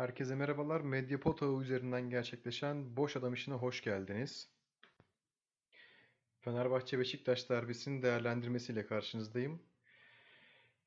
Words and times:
Herkese 0.00 0.34
merhabalar. 0.34 0.80
Medyapod 0.80 1.40
ağı 1.40 1.62
üzerinden 1.62 2.10
gerçekleşen 2.10 2.96
Boş 2.96 3.16
Adam 3.16 3.34
işine 3.34 3.54
hoş 3.54 3.82
geldiniz. 3.82 4.48
Fenerbahçe 6.40 6.98
Beşiktaş 6.98 7.50
derbisinin 7.50 8.02
değerlendirmesiyle 8.02 8.86
karşınızdayım. 8.86 9.62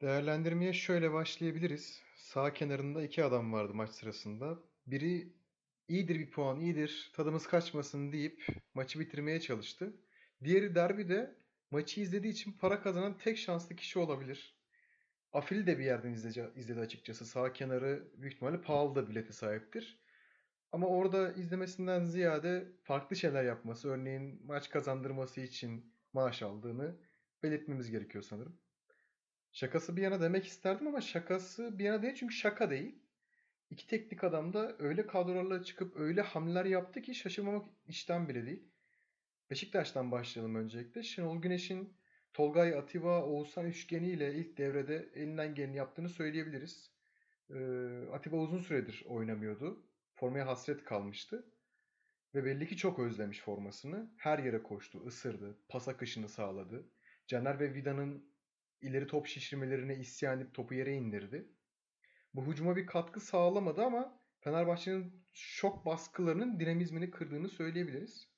Değerlendirmeye 0.02 0.74
şöyle 0.74 1.14
başlayabiliriz. 1.14 2.02
Sağ 2.16 2.54
kenarında 2.54 3.04
iki 3.04 3.24
adam 3.24 3.54
vardı 3.54 3.74
maç 3.74 3.90
sırasında. 3.90 4.60
Biri 4.88 5.34
iyidir 5.88 6.20
bir 6.20 6.32
puan, 6.32 6.60
iyidir, 6.60 7.12
tadımız 7.16 7.48
kaçmasın 7.48 8.12
deyip 8.12 8.48
maçı 8.74 9.00
bitirmeye 9.00 9.40
çalıştı. 9.40 9.94
Diğeri 10.44 10.76
derbide 10.76 11.36
maçı 11.72 12.02
izlediği 12.02 12.34
için 12.34 12.52
para 12.52 12.82
kazanan 12.82 13.18
tek 13.18 13.38
şanslı 13.38 13.76
kişi 13.76 14.00
olabilir. 14.00 14.63
Afil 15.34 15.68
de 15.68 15.80
bir 15.80 15.84
yerden 15.84 16.12
izledi, 16.12 16.52
izledi 16.56 16.80
açıkçası. 16.80 17.26
Sağ 17.26 17.54
kenarı 17.54 18.08
büyük 18.18 18.34
ihtimalle 18.34 18.62
pahalı 18.62 18.96
da 18.96 19.10
bileti 19.10 19.34
sahiptir. 19.34 20.00
Ama 20.72 20.88
orada 20.88 21.34
izlemesinden 21.34 22.04
ziyade 22.04 22.68
farklı 22.84 23.16
şeyler 23.16 23.44
yapması, 23.44 23.90
örneğin 23.90 24.46
maç 24.46 24.70
kazandırması 24.70 25.42
için 25.42 25.94
maaş 26.14 26.42
aldığını 26.42 26.96
belirtmemiz 27.44 27.92
gerekiyor 27.92 28.24
sanırım. 28.24 28.60
Şakası 29.52 29.98
bir 29.98 30.02
yana 30.02 30.22
demek 30.22 30.46
isterdim 30.46 30.88
ama 30.88 31.02
şakası 31.02 31.80
bir 31.80 31.84
yana 31.84 32.02
değil 32.02 32.16
çünkü 32.16 32.34
şaka 32.34 32.70
değil. 32.70 33.00
İki 33.70 33.88
teknik 33.88 34.24
adam 34.24 34.54
da 34.54 34.76
öyle 34.80 35.08
kadrolarla 35.08 35.64
çıkıp 35.64 36.00
öyle 36.00 36.22
hamleler 36.22 36.66
yaptı 36.66 37.02
ki 37.02 37.16
şaşırmamak 37.16 37.66
işten 37.88 38.30
bile 38.30 38.46
değil. 38.46 38.64
Beşiktaş'tan 39.50 40.12
başlayalım 40.12 40.56
öncelikle. 40.56 41.04
Şenol 41.04 41.42
Güneş'in 41.42 41.98
Tolgay 42.34 42.78
Atiba 42.78 43.26
Oğuzhan 43.26 43.66
üçgeniyle 43.66 44.34
ilk 44.34 44.58
devrede 44.58 45.10
elinden 45.16 45.56
geleni 45.56 45.76
yaptığını 45.76 46.10
söyleyebiliriz. 46.10 46.92
Ee, 47.50 48.08
Atiba 48.14 48.38
uzun 48.38 48.60
süredir 48.60 49.04
oynamıyordu. 49.08 49.86
Formaya 50.14 50.48
hasret 50.48 50.84
kalmıştı. 50.84 51.46
Ve 52.36 52.46
belli 52.46 52.68
ki 52.68 52.78
çok 52.78 53.00
özlemiş 53.00 53.42
formasını. 53.42 54.12
Her 54.18 54.40
yere 54.40 54.64
koştu, 54.64 55.04
ısırdı, 55.08 55.58
pas 55.70 55.88
akışını 55.88 56.30
sağladı. 56.30 56.90
Caner 57.28 57.60
ve 57.60 57.74
Vida'nın 57.74 58.34
ileri 58.82 59.08
top 59.08 59.28
şişirmelerine 59.28 59.96
isyan 59.96 60.40
edip 60.40 60.54
topu 60.54 60.74
yere 60.74 60.94
indirdi. 60.94 61.48
Bu 62.34 62.46
hücuma 62.46 62.76
bir 62.76 62.86
katkı 62.86 63.20
sağlamadı 63.20 63.82
ama 63.84 64.20
Fenerbahçe'nin 64.40 65.26
şok 65.34 65.86
baskılarının 65.86 66.60
dinamizmini 66.60 67.12
kırdığını 67.12 67.50
söyleyebiliriz. 67.50 68.30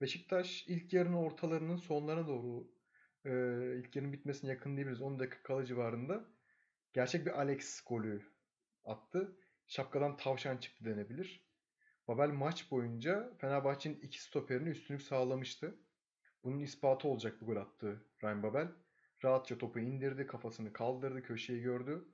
Beşiktaş 0.00 0.64
ilk 0.68 0.92
yarının 0.92 1.16
ortalarının 1.16 1.76
sonlarına 1.76 2.26
doğru 2.26 2.68
e, 3.24 3.30
ilk 3.78 3.96
yarının 3.96 4.12
bitmesine 4.12 4.50
yakın 4.50 4.76
diyebiliriz. 4.76 5.02
10 5.02 5.18
dakika 5.18 5.42
kala 5.42 5.64
civarında 5.64 6.24
gerçek 6.92 7.26
bir 7.26 7.40
Alex 7.40 7.84
golü 7.84 8.22
attı. 8.84 9.36
Şapkadan 9.66 10.16
tavşan 10.16 10.56
çıktı 10.56 10.84
denebilir. 10.84 11.46
Babel 12.08 12.28
maç 12.28 12.70
boyunca 12.70 13.36
Fenerbahçe'nin 13.38 14.00
iki 14.00 14.22
stoperini 14.22 14.68
üstünlük 14.68 15.02
sağlamıştı. 15.02 15.78
Bunun 16.44 16.60
ispatı 16.60 17.08
olacak 17.08 17.40
bu 17.40 17.46
gol 17.46 17.56
attı 17.56 18.06
Ryan 18.22 18.42
Babel. 18.42 18.68
Rahatça 19.24 19.58
topu 19.58 19.78
indirdi, 19.78 20.26
kafasını 20.26 20.72
kaldırdı, 20.72 21.22
köşeyi 21.22 21.62
gördü. 21.62 22.04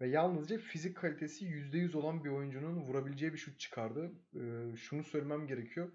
Ve 0.00 0.08
yalnızca 0.08 0.58
fizik 0.58 0.96
kalitesi 0.96 1.44
%100 1.44 1.96
olan 1.96 2.24
bir 2.24 2.30
oyuncunun 2.30 2.80
vurabileceği 2.80 3.32
bir 3.32 3.38
şut 3.38 3.60
çıkardı. 3.60 4.12
Ee, 4.34 4.76
şunu 4.76 5.04
söylemem 5.04 5.46
gerekiyor 5.46 5.92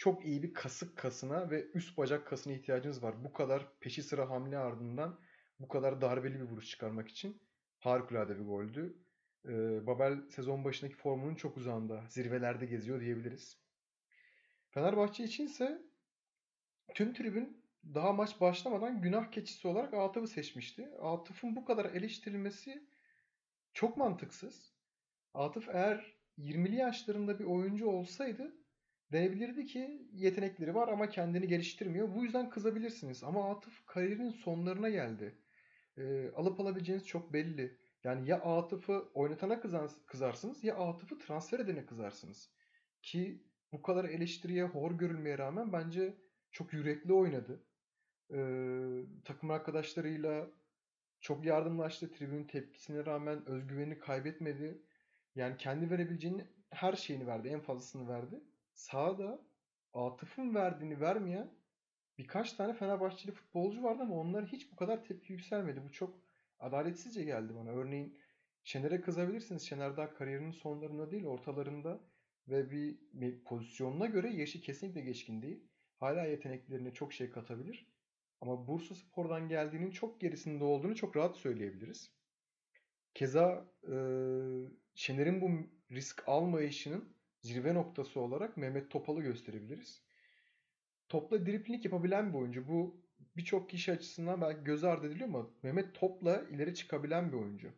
çok 0.00 0.24
iyi 0.24 0.42
bir 0.42 0.54
kasık 0.54 0.96
kasına 0.96 1.50
ve 1.50 1.66
üst 1.74 1.98
bacak 1.98 2.26
kasına 2.26 2.52
ihtiyacınız 2.52 3.02
var. 3.02 3.24
Bu 3.24 3.32
kadar 3.32 3.78
peşi 3.80 4.02
sıra 4.02 4.30
hamle 4.30 4.58
ardından 4.58 5.20
bu 5.58 5.68
kadar 5.68 6.00
darbeli 6.00 6.34
bir 6.34 6.44
vuruş 6.44 6.70
çıkarmak 6.70 7.08
için 7.08 7.42
harikulade 7.78 8.38
bir 8.38 8.44
goldü. 8.44 8.98
Ee, 9.44 9.86
Babel 9.86 10.28
sezon 10.28 10.64
başındaki 10.64 10.96
formunun 10.96 11.34
çok 11.34 11.56
uzağında, 11.56 12.04
zirvelerde 12.08 12.66
geziyor 12.66 13.00
diyebiliriz. 13.00 13.58
Fenerbahçe 14.70 15.24
için 15.24 15.46
ise 15.46 15.82
tüm 16.94 17.14
tribün 17.14 17.64
daha 17.94 18.12
maç 18.12 18.40
başlamadan 18.40 19.02
günah 19.02 19.30
keçisi 19.30 19.68
olarak 19.68 19.94
Atıf'ı 19.94 20.26
seçmişti. 20.26 20.88
Atıf'ın 21.02 21.56
bu 21.56 21.64
kadar 21.64 21.84
eleştirilmesi 21.84 22.88
çok 23.74 23.96
mantıksız. 23.96 24.72
Atıf 25.34 25.68
eğer 25.68 26.14
20'li 26.38 26.76
yaşlarında 26.76 27.38
bir 27.38 27.44
oyuncu 27.44 27.86
olsaydı 27.86 28.60
denebilirdi 29.12 29.66
ki 29.66 30.08
yetenekleri 30.12 30.74
var 30.74 30.88
ama 30.88 31.08
kendini 31.08 31.48
geliştirmiyor. 31.48 32.14
Bu 32.14 32.24
yüzden 32.24 32.50
kızabilirsiniz. 32.50 33.24
Ama 33.24 33.50
Atıf 33.50 33.86
kariyerinin 33.86 34.30
sonlarına 34.30 34.88
geldi. 34.88 35.38
E, 35.96 36.30
alıp 36.30 36.60
alabileceğiniz 36.60 37.06
çok 37.06 37.32
belli. 37.32 37.78
Yani 38.04 38.28
ya 38.28 38.40
Atıf'ı 38.40 39.10
oynatana 39.14 39.60
kızarsınız 40.06 40.64
ya 40.64 40.76
Atıf'ı 40.76 41.18
transfer 41.18 41.58
edene 41.58 41.86
kızarsınız. 41.86 42.50
Ki 43.02 43.44
bu 43.72 43.82
kadar 43.82 44.04
eleştiriye 44.04 44.64
hor 44.64 44.92
görülmeye 44.92 45.38
rağmen 45.38 45.72
bence 45.72 46.14
çok 46.50 46.72
yürekli 46.72 47.12
oynadı. 47.12 47.64
E, 48.32 48.38
takım 49.24 49.50
arkadaşlarıyla 49.50 50.50
çok 51.20 51.44
yardımlaştı. 51.44 52.12
Tribünün 52.12 52.44
tepkisine 52.44 53.06
rağmen 53.06 53.46
özgüvenini 53.48 53.98
kaybetmedi. 53.98 54.82
Yani 55.34 55.56
kendi 55.56 55.90
verebileceğinin 55.90 56.44
her 56.70 56.92
şeyini 56.92 57.26
verdi. 57.26 57.48
En 57.48 57.60
fazlasını 57.60 58.08
verdi 58.08 58.40
sahada 58.80 59.40
Atıf'ın 59.94 60.54
verdiğini 60.54 61.00
vermeyen 61.00 61.50
birkaç 62.18 62.52
tane 62.52 62.74
Fenerbahçeli 62.74 63.32
futbolcu 63.32 63.82
vardı 63.82 64.02
ama 64.02 64.14
onlar 64.14 64.46
hiç 64.46 64.72
bu 64.72 64.76
kadar 64.76 65.04
tepki 65.04 65.32
yükselmedi. 65.32 65.82
Bu 65.84 65.92
çok 65.92 66.20
adaletsizce 66.58 67.24
geldi 67.24 67.54
bana. 67.56 67.70
Örneğin 67.70 68.18
Şener'e 68.64 69.00
kızabilirsiniz. 69.00 69.62
Şener 69.62 69.96
daha 69.96 70.14
kariyerinin 70.14 70.50
sonlarında 70.50 71.10
değil 71.10 71.24
ortalarında 71.24 72.00
ve 72.48 72.70
bir 72.70 73.44
pozisyonuna 73.44 74.06
göre 74.06 74.30
yaşı 74.30 74.60
kesinlikle 74.60 75.00
geçkin 75.00 75.42
değil. 75.42 75.64
Hala 75.96 76.24
yeteneklerine 76.24 76.92
çok 76.92 77.12
şey 77.12 77.30
katabilir. 77.30 77.86
Ama 78.40 78.66
Bursa 78.66 78.94
Spor'dan 78.94 79.48
geldiğinin 79.48 79.90
çok 79.90 80.20
gerisinde 80.20 80.64
olduğunu 80.64 80.96
çok 80.96 81.16
rahat 81.16 81.36
söyleyebiliriz. 81.36 82.12
Keza 83.14 83.72
e, 83.82 83.94
Şener'in 84.94 85.40
bu 85.40 85.50
risk 85.90 86.28
almayışının 86.28 87.19
zirve 87.42 87.74
noktası 87.74 88.20
olarak 88.20 88.56
Mehmet 88.56 88.90
Topal'ı 88.90 89.22
gösterebiliriz. 89.22 90.02
Topla 91.08 91.46
dripling 91.46 91.84
yapabilen 91.84 92.32
bir 92.32 92.38
oyuncu. 92.38 92.68
Bu 92.68 93.00
birçok 93.36 93.70
kişi 93.70 93.92
açısından 93.92 94.40
belki 94.40 94.64
göz 94.64 94.84
ardı 94.84 95.06
ediliyor 95.06 95.28
ama 95.28 95.50
Mehmet 95.62 95.94
topla 95.94 96.42
ileri 96.50 96.74
çıkabilen 96.74 97.32
bir 97.32 97.36
oyuncu. 97.36 97.70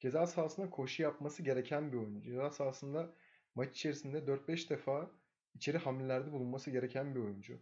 Ceza 0.00 0.26
sahasında 0.26 0.70
koşu 0.70 1.02
yapması 1.02 1.42
gereken 1.42 1.92
bir 1.92 1.96
oyuncu. 1.96 2.22
Ceza 2.22 2.50
sahasında 2.50 3.14
maç 3.54 3.76
içerisinde 3.76 4.18
4-5 4.18 4.70
defa 4.70 5.10
içeri 5.54 5.78
hamlelerde 5.78 6.32
bulunması 6.32 6.70
gereken 6.70 7.14
bir 7.14 7.20
oyuncu. 7.20 7.58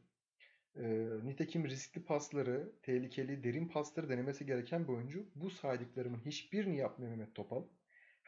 E, 0.77 1.09
nitekim 1.25 1.69
riskli 1.69 2.05
pasları, 2.05 2.73
tehlikeli, 2.83 3.45
derin 3.45 3.69
pasları 3.69 4.09
denemesi 4.09 4.47
gereken 4.47 4.89
bir 4.89 4.93
oyuncu. 4.93 5.27
Bu 5.35 5.51
saydıklarımın 5.51 6.21
hiçbirini 6.27 6.77
yapmıyor 6.77 7.11
Mehmet 7.11 7.35
Topal. 7.35 7.63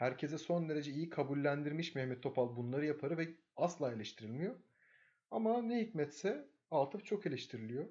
Herkese 0.00 0.38
son 0.38 0.69
derece 0.69 0.91
iyi 0.91 1.09
kabullendirmiş 1.09 1.94
Mehmet 1.94 2.22
Topal 2.22 2.56
bunları 2.56 2.87
yaparı 2.87 3.19
ve 3.19 3.28
asla 3.56 3.93
eleştirilmiyor. 3.93 4.55
Ama 5.31 5.62
ne 5.62 5.81
hikmetse 5.81 6.49
Atıf 6.71 7.05
çok 7.05 7.27
eleştiriliyor. 7.27 7.87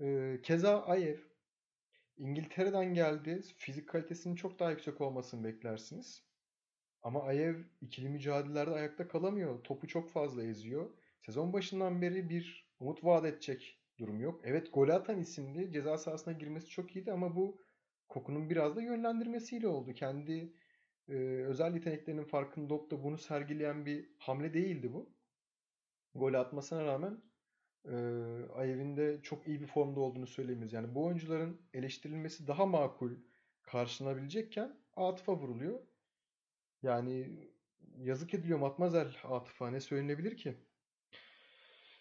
Ee, 0.00 0.40
keza 0.42 0.82
Ayev 0.82 1.18
İngiltere'den 2.16 2.94
geldi. 2.94 3.42
Fizik 3.56 3.88
kalitesinin 3.88 4.34
çok 4.34 4.58
daha 4.58 4.70
yüksek 4.70 5.00
olmasını 5.00 5.44
beklersiniz. 5.44 6.22
Ama 7.02 7.22
Ayev 7.22 7.56
ikili 7.80 8.08
mücadelelerde 8.08 8.70
ayakta 8.70 9.08
kalamıyor. 9.08 9.64
Topu 9.64 9.88
çok 9.88 10.10
fazla 10.10 10.42
eziyor. 10.42 10.90
Sezon 11.20 11.52
başından 11.52 12.02
beri 12.02 12.28
bir 12.30 12.68
umut 12.80 13.04
vaat 13.04 13.24
edecek 13.24 13.80
durum 13.98 14.20
yok. 14.20 14.40
Evet 14.44 14.72
gol 14.72 14.88
atan 14.88 15.20
isimli. 15.20 15.72
Ceza 15.72 15.98
sahasına 15.98 16.34
girmesi 16.34 16.68
çok 16.68 16.96
iyiydi 16.96 17.12
ama 17.12 17.36
bu 17.36 17.60
Koku'nun 18.08 18.50
biraz 18.50 18.76
da 18.76 18.82
yönlendirmesiyle 18.82 19.68
oldu. 19.68 19.94
Kendi 19.94 20.52
e, 21.08 21.12
özel 21.46 21.74
yeteneklerinin 21.74 22.24
farkında 22.24 22.74
olup 22.74 22.90
da 22.90 23.04
bunu 23.04 23.18
sergileyen 23.18 23.86
bir 23.86 24.10
hamle 24.18 24.54
değildi 24.54 24.92
bu. 24.92 25.10
Gol 26.14 26.34
atmasına 26.34 26.84
rağmen 26.84 27.22
e, 27.84 27.94
Ayev'in 28.54 29.20
çok 29.20 29.48
iyi 29.48 29.60
bir 29.60 29.66
formda 29.66 30.00
olduğunu 30.00 30.26
söyleyemeyiz. 30.26 30.72
Yani 30.72 30.94
bu 30.94 31.04
oyuncuların 31.04 31.60
eleştirilmesi 31.74 32.46
daha 32.46 32.66
makul 32.66 33.12
karşılanabilecekken 33.62 34.76
Atıf'a 34.96 35.36
vuruluyor. 35.36 35.80
Yani 36.82 37.38
yazık 37.98 38.34
ediliyor 38.34 38.58
Matmazel 38.58 39.16
Atıf'a 39.24 39.70
ne 39.70 39.80
söylenebilir 39.80 40.36
ki? 40.36 40.54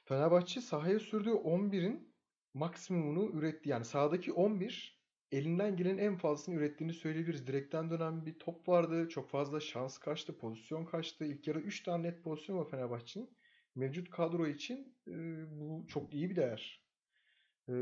Fenerbahçe 0.05 0.61
sahaya 0.61 0.99
sürdüğü 0.99 1.29
11'in 1.29 2.15
maksimumunu 2.53 3.37
üretti. 3.37 3.69
Yani 3.69 3.85
sahadaki 3.85 4.33
11 4.33 4.94
elinden 5.31 5.77
gelen 5.77 5.97
en 5.97 6.17
fazlasını 6.17 6.55
ürettiğini 6.55 6.93
söyleyebiliriz. 6.93 7.47
Direkten 7.47 7.89
dönen 7.89 8.25
bir 8.25 8.39
top 8.39 8.67
vardı. 8.67 9.09
Çok 9.09 9.29
fazla 9.29 9.59
şans 9.59 9.97
kaçtı, 9.97 10.37
pozisyon 10.37 10.85
kaçtı. 10.85 11.25
İlk 11.25 11.47
yarı 11.47 11.59
3 11.59 11.83
tane 11.83 12.07
net 12.07 12.23
pozisyon 12.23 12.57
var 12.57 12.69
Fenerbahçe'nin. 12.69 13.29
Mevcut 13.75 14.09
kadro 14.09 14.47
için 14.47 14.95
e, 15.07 15.11
bu 15.59 15.87
çok 15.87 16.13
iyi 16.13 16.29
bir 16.29 16.35
değer. 16.35 16.85
E, 17.69 17.73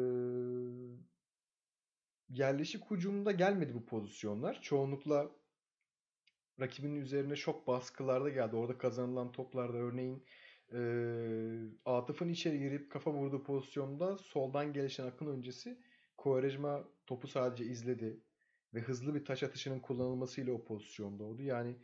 yerleşik 2.30 2.92
hücumda 2.92 3.32
gelmedi 3.32 3.74
bu 3.74 3.86
pozisyonlar. 3.86 4.62
Çoğunlukla 4.62 5.32
rakibinin 6.60 7.02
üzerine 7.02 7.36
çok 7.36 7.68
baskılarda 7.68 8.30
geldi. 8.30 8.56
Orada 8.56 8.78
kazanılan 8.78 9.32
toplarda 9.32 9.78
örneğin 9.78 10.26
e, 10.74 10.80
Atıf'ın 11.86 12.30
içeri 12.30 12.60
girip 12.60 12.92
kafa 12.92 13.14
vurduğu 13.14 13.44
pozisyonda 13.44 14.18
soldan 14.18 14.74
gelişen 14.74 15.08
akın 15.08 15.28
öncesi 15.28 15.78
Quaresma 16.24 16.88
topu 17.06 17.28
sadece 17.28 17.66
izledi 17.66 18.20
ve 18.74 18.80
hızlı 18.80 19.16
bir 19.16 19.26
taş 19.26 19.44
atışının 19.44 19.80
kullanılmasıyla 19.80 20.54
o 20.54 20.66
pozisyonda 20.66 21.24
oldu. 21.24 21.42
Yani 21.42 21.76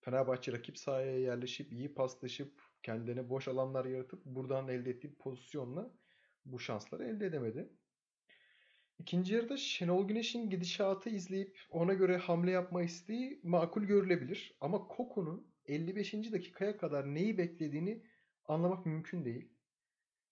Fenerbahçe 0.00 0.52
rakip 0.52 0.78
sahaya 0.78 1.18
yerleşip 1.18 1.72
iyi 1.72 1.94
paslaşıp 1.94 2.62
kendilerine 2.82 3.30
boş 3.30 3.48
alanlar 3.48 3.84
yaratıp 3.84 4.24
buradan 4.24 4.68
elde 4.68 4.90
ettiği 4.90 5.14
pozisyonla 5.14 5.90
bu 6.44 6.58
şansları 6.58 7.04
elde 7.04 7.26
edemedi. 7.26 7.68
İkinci 8.98 9.34
yarıda 9.34 9.56
Şenol 9.56 10.08
Güneş'in 10.08 10.50
gidişatı 10.50 11.10
izleyip 11.10 11.58
ona 11.70 11.94
göre 11.94 12.16
hamle 12.16 12.50
yapma 12.50 12.82
isteği 12.82 13.40
makul 13.42 13.82
görülebilir. 13.82 14.56
Ama 14.60 14.88
Koku'nun 14.88 15.52
55. 15.66 16.32
dakikaya 16.32 16.76
kadar 16.76 17.14
neyi 17.14 17.38
beklediğini 17.38 18.02
anlamak 18.44 18.86
mümkün 18.86 19.24
değil. 19.24 19.48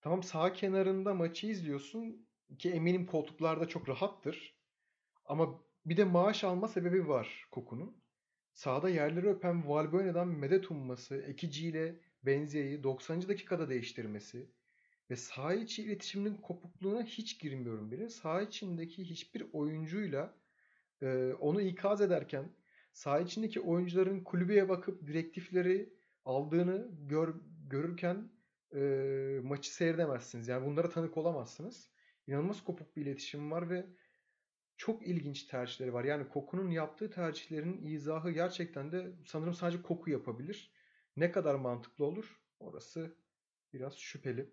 Tamam 0.01 0.23
sağ 0.23 0.53
kenarında 0.53 1.15
maçı 1.15 1.47
izliyorsun 1.47 2.27
ki 2.59 2.71
eminim 2.71 3.07
koltuklarda 3.07 3.69
çok 3.69 3.89
rahattır. 3.89 4.55
Ama 5.27 5.61
bir 5.87 5.97
de 5.97 6.05
maaş 6.05 6.45
alma 6.45 6.69
sebebi 6.69 7.09
var 7.09 7.47
Koku'nun. 7.51 8.05
Sağda 8.55 8.89
yerleri 8.89 9.29
öpen 9.29 9.69
Valbuena'dan 9.69 10.29
medet 10.29 10.71
umması, 10.71 11.17
Ekici 11.17 11.69
ile 11.69 12.01
Benzia'yı 12.23 12.83
90. 12.83 13.29
dakikada 13.29 13.69
değiştirmesi 13.69 14.51
ve 15.11 15.17
saha 15.17 15.55
içi 15.55 15.83
iletişiminin 15.83 16.37
kopukluğuna 16.37 17.03
hiç 17.03 17.41
girmiyorum 17.41 17.91
bile. 17.91 18.09
Saha 18.09 18.43
içindeki 18.43 19.05
hiçbir 19.05 19.47
oyuncuyla 19.53 20.35
e, 21.03 21.33
onu 21.41 21.61
ikaz 21.61 22.01
ederken 22.01 22.53
saha 22.93 23.21
içindeki 23.21 23.61
oyuncuların 23.61 24.25
kulübeye 24.25 24.69
bakıp 24.69 25.07
direktifleri 25.07 25.93
aldığını 26.25 26.89
gör, 27.09 27.35
görürken 27.71 28.31
e, 28.75 28.81
maçı 29.43 29.75
seyredemezsiniz. 29.75 30.49
Yani 30.49 30.67
bunlara 30.67 30.91
tanık 30.91 31.17
olamazsınız. 31.17 31.91
İnanılmaz 32.27 32.65
kopuk 32.65 32.97
bir 32.97 33.03
iletişim 33.03 33.51
var 33.51 33.71
ve 33.71 33.87
çok 34.77 35.07
ilginç 35.07 35.43
tercihleri 35.45 35.93
var. 35.93 36.05
Yani 36.05 36.29
Koku'nun 36.29 36.71
yaptığı 36.71 37.11
tercihlerin 37.11 37.87
izahı 37.87 38.31
gerçekten 38.31 38.93
de 38.93 39.13
sanırım 39.27 39.55
sadece 39.55 39.83
Koku 39.83 40.11
yapabilir. 40.11 40.73
Ne 41.17 41.33
kadar 41.33 41.55
mantıklı 41.55 42.05
olur? 42.05 42.41
Orası 42.61 43.17
biraz 43.73 43.97
şüpheli. 43.99 44.51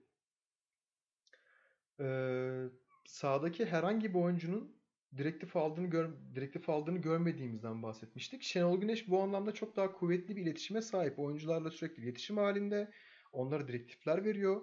Ee, 2.00 2.66
sahadaki 3.06 3.66
herhangi 3.66 4.14
bir 4.14 4.20
oyuncunun 4.20 4.82
direktif 5.18 5.56
aldığını 5.56 5.88
gör, 5.88 6.10
direktif 6.36 6.70
aldığını 6.70 6.98
görmediğimizden 6.98 7.84
bahsetmiştik. 7.84 8.44
Şenol 8.44 8.82
Güneş 8.82 9.10
bu 9.10 9.22
anlamda 9.22 9.52
çok 9.54 9.76
daha 9.76 9.92
kuvvetli 9.92 10.36
bir 10.36 10.42
iletişime 10.42 10.82
sahip. 10.82 11.20
Oyuncularla 11.20 11.72
sürekli 11.72 12.04
iletişim 12.04 12.38
halinde. 12.38 12.92
Onlara 13.32 13.68
direktifler 13.68 14.26
veriyor. 14.26 14.62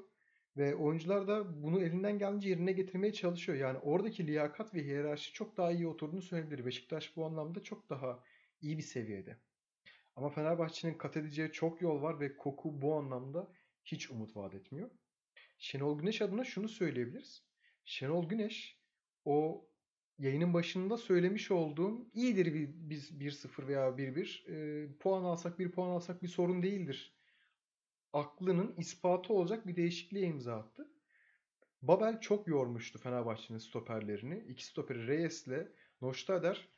Ve 0.58 0.74
oyuncular 0.74 1.28
da 1.28 1.62
bunu 1.62 1.82
elinden 1.82 2.18
gelince 2.18 2.48
yerine 2.48 2.72
getirmeye 2.72 3.12
çalışıyor. 3.12 3.58
Yani 3.58 3.78
oradaki 3.78 4.26
liyakat 4.26 4.74
ve 4.74 4.84
hiyerarşi 4.84 5.32
çok 5.32 5.56
daha 5.56 5.72
iyi 5.72 5.86
oturduğunu 5.86 6.22
söyleyebilir. 6.22 6.66
Beşiktaş 6.66 7.16
bu 7.16 7.24
anlamda 7.24 7.62
çok 7.62 7.90
daha 7.90 8.24
iyi 8.60 8.78
bir 8.78 8.82
seviyede. 8.82 9.36
Ama 10.16 10.30
Fenerbahçe'nin 10.30 10.94
kat 10.94 11.16
edeceği 11.16 11.52
çok 11.52 11.82
yol 11.82 12.02
var 12.02 12.20
ve 12.20 12.36
Koku 12.36 12.82
bu 12.82 12.94
anlamda 12.94 13.52
hiç 13.84 14.10
umut 14.10 14.36
vaat 14.36 14.54
etmiyor. 14.54 14.90
Şenol 15.58 15.98
Güneş 15.98 16.22
adına 16.22 16.44
şunu 16.44 16.68
söyleyebiliriz. 16.68 17.42
Şenol 17.84 18.28
Güneş 18.28 18.78
o 19.24 19.68
yayının 20.18 20.54
başında 20.54 20.96
söylemiş 20.96 21.50
olduğum 21.50 22.06
iyidir 22.14 22.68
biz 22.90 23.10
1-0 23.10 23.66
veya 23.66 23.88
1-1 23.88 24.52
e, 24.52 24.88
puan 24.98 25.24
alsak 25.24 25.58
bir 25.58 25.70
puan 25.70 25.90
alsak 25.90 26.22
bir 26.22 26.28
sorun 26.28 26.62
değildir. 26.62 27.17
Aklının 28.12 28.74
ispatı 28.76 29.32
olacak 29.32 29.66
bir 29.66 29.76
değişikliğe 29.76 30.26
imza 30.26 30.56
attı. 30.56 30.88
Babel 31.82 32.20
çok 32.20 32.48
yormuştu 32.48 32.98
Fenerbahçe'nin 32.98 33.58
stoperlerini. 33.58 34.44
İki 34.48 34.66
stoperi 34.66 35.06
Reyes 35.06 35.46
ile 35.46 35.72
Noştader 36.00 36.68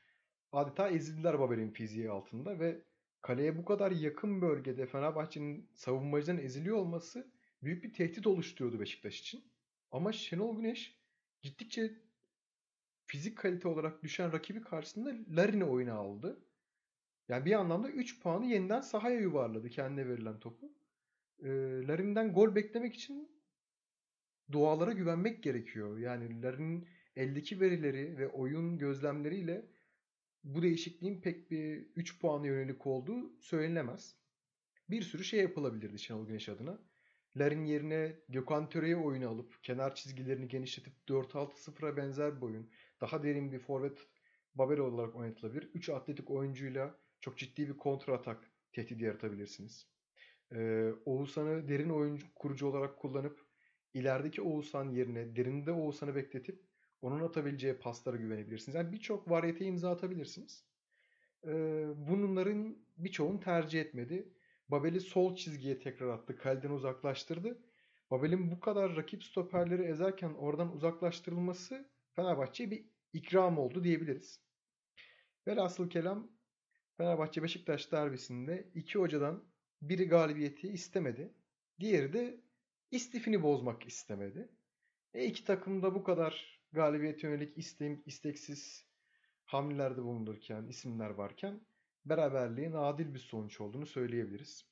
adeta 0.53 0.89
ezildiler 0.89 1.39
Babel'in 1.41 1.71
fiziği 1.71 2.11
altında 2.11 2.59
ve 2.59 2.83
kaleye 3.23 3.59
bu 3.59 3.65
kadar 3.65 3.91
yakın 3.91 4.43
bölgede 4.43 4.87
Fenerbahçe'nin 4.87 5.71
savunmacıların 5.75 6.45
eziliyor 6.45 6.77
olması 6.77 7.33
büyük 7.63 7.85
bir 7.85 7.93
tehdit 7.93 8.27
oluşturuyordu 8.27 8.81
Beşiktaş 8.81 9.21
için. 9.21 9.45
Ama 9.91 10.13
Şenol 10.13 10.57
Güneş 10.57 11.01
gittikçe 11.43 11.95
fizik 13.07 13.39
kalite 13.39 13.69
olarak 13.69 14.03
düşen 14.03 14.33
rakibi 14.33 14.61
karşısında 14.63 15.37
Larin'i 15.37 15.65
oyuna 15.65 15.95
aldı. 15.95 16.45
Yani 17.29 17.45
bir 17.45 17.53
anlamda 17.53 17.89
3 17.89 18.23
puanı 18.23 18.47
yeniden 18.47 18.81
sahaya 18.81 19.21
yuvarladı 19.21 19.69
kendine 19.69 20.09
verilen 20.09 20.41
topu. 20.41 20.73
Larin'den 21.89 22.33
gol 22.33 22.55
beklemek 22.55 22.95
için 22.95 23.41
dualara 24.53 24.93
güvenmek 24.93 25.43
gerekiyor. 25.43 25.99
Yani 25.99 26.43
Larin'in 26.43 26.89
eldeki 27.17 27.61
verileri 27.61 28.19
ve 28.19 28.29
oyun 28.29 28.79
gözlemleriyle 28.79 29.67
bu 30.45 30.63
değişikliğin 30.63 31.21
pek 31.21 31.51
bir 31.51 31.87
3 31.97 32.21
puanı 32.21 32.47
yönelik 32.47 32.87
olduğu 32.87 33.41
söylenemez. 33.41 34.17
Bir 34.91 35.03
sürü 35.03 35.25
şey 35.25 35.41
yapılabilirdi 35.41 35.99
Şenol 35.99 36.27
Güneş 36.27 36.49
adına. 36.49 36.79
Larin 37.37 37.65
yerine 37.65 38.17
Gökhan 38.29 38.69
Töre'yi 38.69 38.97
oyunu 38.97 39.29
alıp 39.29 39.63
kenar 39.63 39.95
çizgilerini 39.95 40.49
genişletip 40.49 40.93
4-6-0'a 41.09 41.97
benzer 41.97 42.37
bir 42.37 42.43
oyun. 42.43 42.71
Daha 43.01 43.23
derin 43.23 43.53
bir 43.53 43.59
forvet 43.59 43.99
Babel 44.55 44.79
olarak 44.79 45.17
oynatılabilir. 45.17 45.71
3 45.75 45.89
atletik 45.89 46.31
oyuncuyla 46.31 46.99
çok 47.21 47.39
ciddi 47.39 47.69
bir 47.69 47.77
kontra 47.77 48.15
atak 48.15 48.51
tehdidi 48.73 49.05
yaratabilirsiniz. 49.05 49.90
Ee, 50.55 50.91
Oğuzhan'ı 51.05 51.69
derin 51.69 51.91
oyuncu 51.91 52.35
kurucu 52.35 52.67
olarak 52.67 52.99
kullanıp 52.99 53.45
ilerideki 53.95 54.43
Oğuzhan 54.43 54.91
yerine 54.91 55.37
derinde 55.37 55.73
Oğuzhan'ı 55.73 56.15
bekletip 56.15 56.63
onun 57.03 57.21
atabileceği 57.21 57.75
paslara 57.75 58.17
güvenebilirsiniz. 58.17 58.75
Yani 58.75 58.93
birçok 58.93 59.31
variyete 59.31 59.65
imza 59.65 59.91
atabilirsiniz. 59.91 60.65
Ee, 61.47 61.87
bunların 61.97 62.79
birçoğunu 62.97 63.41
tercih 63.41 63.81
etmedi. 63.81 64.33
Babel'i 64.69 65.01
sol 65.01 65.37
çizgiye 65.37 65.79
tekrar 65.79 66.09
attı. 66.09 66.37
Kaleden 66.37 66.71
uzaklaştırdı. 66.71 67.63
Babel'in 68.11 68.51
bu 68.51 68.61
kadar 68.61 68.97
rakip 68.97 69.25
stoperleri 69.25 69.83
ezerken 69.83 70.35
oradan 70.35 70.73
uzaklaştırılması 70.73 71.89
Fenerbahçe'ye 72.17 72.71
bir 72.71 72.85
ikram 73.13 73.59
oldu 73.59 73.85
diyebiliriz. 73.85 74.41
Velhasıl 75.47 75.91
kelam 75.91 76.31
Fenerbahçe 76.97 77.43
Beşiktaş 77.43 77.93
derbisinde 77.93 78.71
iki 78.75 78.99
hocadan 78.99 79.50
biri 79.83 80.09
galibiyeti 80.09 80.69
istemedi. 80.69 81.35
Diğeri 81.81 82.13
de 82.13 82.41
istifini 82.91 83.43
bozmak 83.43 83.87
istemedi. 83.87 84.49
E 85.15 85.25
iki 85.25 85.45
takım 85.45 85.83
da 85.83 85.95
bu 85.95 86.05
kadar 86.05 86.61
galibiyete 86.73 87.29
yönelik 87.29 87.59
isteğim, 87.59 88.03
isteksiz 88.07 88.87
hamlelerde 89.45 90.03
bulunurken, 90.03 90.67
isimler 90.67 91.11
varken 91.11 91.61
beraberliğin 92.05 92.73
adil 92.73 93.15
bir 93.15 93.19
sonuç 93.19 93.61
olduğunu 93.61 93.87
söyleyebiliriz. 93.87 94.65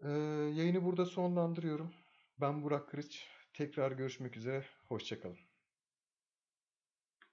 Ee, 0.00 0.08
yayını 0.54 0.84
burada 0.84 1.06
sonlandırıyorum. 1.06 1.94
Ben 2.40 2.62
Burak 2.62 2.88
Kırıç. 2.88 3.26
Tekrar 3.52 3.92
görüşmek 3.92 4.36
üzere. 4.36 4.64
Hoşçakalın. 4.88 5.51